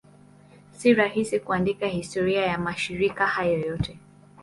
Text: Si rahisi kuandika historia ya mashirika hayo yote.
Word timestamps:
Si 0.71 0.93
rahisi 0.93 1.39
kuandika 1.39 1.87
historia 1.87 2.41
ya 2.45 2.57
mashirika 2.57 3.27
hayo 3.27 3.59
yote. 3.59 3.99